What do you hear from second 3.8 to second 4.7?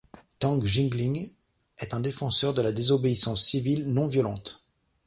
non violente.